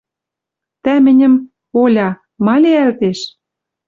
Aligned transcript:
Тӓ 0.83 0.93
мӹньӹм... 1.05 1.33
Оля, 1.83 2.09
ма 2.45 2.55
лиӓлтеш?»— 2.61 3.19